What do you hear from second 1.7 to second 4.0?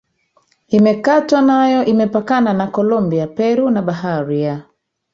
Imepakana na Kolombia Peru na